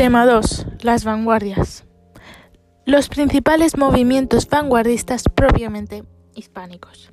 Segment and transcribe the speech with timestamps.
[0.00, 0.66] Tema 2.
[0.80, 1.84] Las vanguardias.
[2.86, 6.04] Los principales movimientos vanguardistas propiamente
[6.34, 7.12] hispánicos.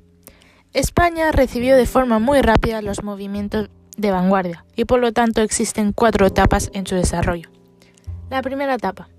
[0.72, 5.92] España recibió de forma muy rápida los movimientos de vanguardia y por lo tanto existen
[5.92, 7.50] cuatro etapas en su desarrollo.
[8.30, 9.10] La primera etapa,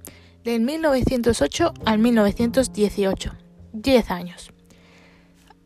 [0.44, 3.34] del 1908 al 1918,
[3.74, 4.52] 10 años.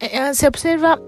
[0.02, 0.99] Eh, se observa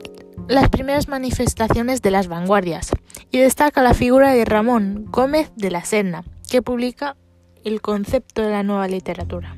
[0.47, 2.91] las primeras manifestaciones de las vanguardias
[3.31, 7.15] y destaca la figura de Ramón Gómez de la Serna, que publica
[7.63, 9.57] el concepto de la nueva literatura.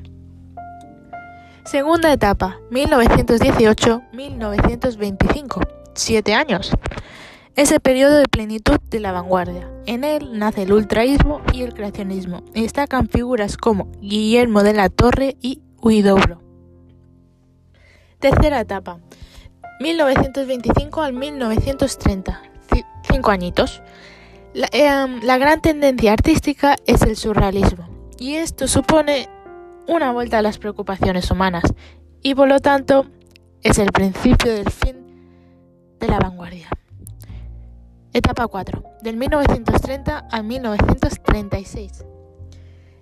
[1.64, 6.72] Segunda etapa, 1918-1925, siete años.
[7.56, 9.70] Es el periodo de plenitud de la vanguardia.
[9.84, 12.44] En él nace el ultraísmo y el creacionismo.
[12.54, 16.40] Y destacan figuras como Guillermo de la Torre y Huidobro.
[18.20, 19.00] Tercera etapa,
[19.80, 22.42] 1925 al 1930,
[23.10, 23.82] cinco añitos.
[24.72, 27.88] Em, la, gran tendencia artística es el surrealismo,
[28.18, 29.28] y esto supone
[29.86, 31.62] una vuelta a las preocupaciones humanas,
[32.22, 33.06] y por lo tanto
[33.62, 34.96] es el principio del fin
[36.00, 36.68] de la vanguardia.
[38.12, 42.04] Etapa 4, del 1930 al 1936.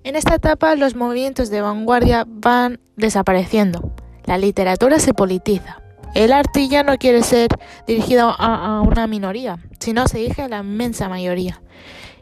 [0.05, 3.95] En esta etapa los movimientos de vanguardia van desapareciendo,
[4.27, 5.80] la literatura se politiza,
[6.17, 7.48] el arte ya no quiere ser
[7.86, 11.61] dirigido a, una minoría, sino se dirige a la inmensa mayoría,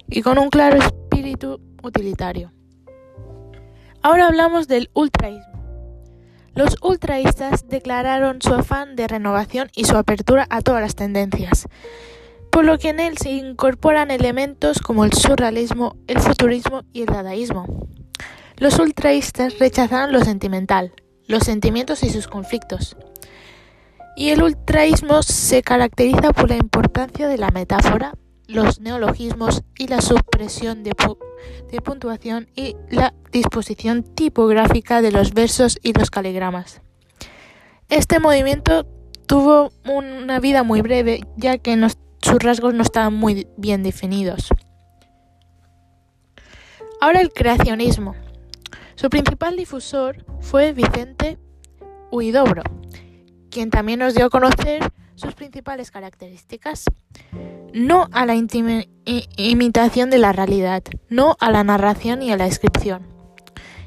[0.09, 2.51] y con un claro espíritu utilitario.
[4.03, 5.45] Ahora hablamos del ultraísmo.
[6.57, 11.69] Los ultraístas declararon su afán de renovación y su apertura a todas las tendencias,
[12.51, 17.07] por lo que en él se incorporan elementos como el surrealismo, el futurismo y el
[17.07, 17.87] dadaísmo.
[18.57, 20.93] Los ultraístas rechazaron lo sentimental,
[21.29, 22.97] los sentimientos y sus conflictos,
[24.17, 28.15] y el ultraísmo se caracteriza por la importancia de la metáfora,
[28.47, 30.95] los neologismos y la supresión de,
[31.83, 36.81] puntuación y la disposición tipográfica de los versos y los caligramas.
[37.89, 38.87] Este movimiento
[39.27, 41.77] tuvo una vida muy breve ya que
[42.23, 44.49] sus rasgos no estaban muy bien definidos.
[47.01, 48.15] Ahora el creacionismo.
[48.95, 51.37] Su principal difusor fue Vicente
[52.11, 52.63] Huidobro,
[53.55, 56.87] quien también nos dio a conocer sus principales características.
[57.73, 63.07] No a la imitación de la realidad, no a la narración y a la descripción.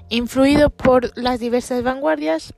[0.10, 2.54] Influido por las diversas vanguardias,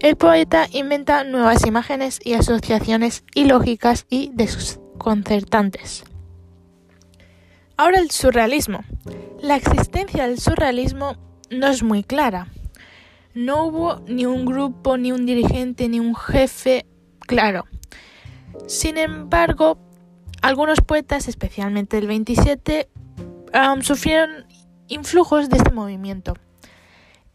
[0.00, 6.04] el poeta inventa nuevas imágenes y asociaciones ilógicas y desconcertantes.
[7.76, 8.84] Ahora el surrealismo.
[9.40, 11.16] La existencia del surrealismo
[11.50, 12.48] no es muy clara.
[13.36, 16.86] No hubo ni un grupo, ni un dirigente, ni un jefe
[17.20, 17.66] claro.
[18.66, 19.76] Sin embargo,
[20.40, 22.88] algunos poetas, especialmente el 27,
[23.82, 24.46] sufrieron
[24.88, 26.32] influjos de este movimiento.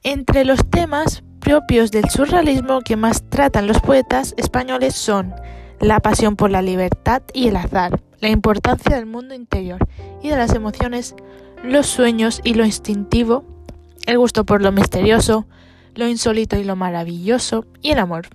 [0.01, 5.35] Entre los temas propios del surrealismo que más tratan los poetas españoles son
[5.79, 9.88] la pasión por la libertad y el azar, la importancia del mundo interior
[10.23, 11.16] y de las emociones,
[11.63, 13.45] los sueños y lo instintivo,
[14.07, 15.45] el gusto por lo misterioso,
[15.96, 18.28] lo insólito y lo maravilloso, y el amor.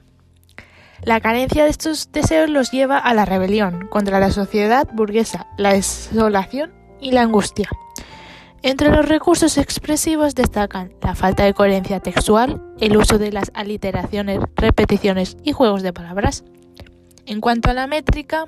[1.02, 5.72] La carencia de estos deseos los lleva a la rebelión contra la sociedad burguesa, la
[5.72, 7.68] desolación y la angustia.
[8.62, 14.40] Entre los recursos expresivos destacan la falta de coherencia textual, el uso de las aliteraciones,
[14.56, 16.42] repeticiones y juegos de palabras.
[17.26, 18.46] En cuanto a la métrica,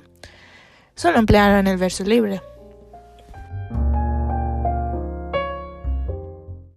[0.94, 2.40] solo emplearon el verso libre.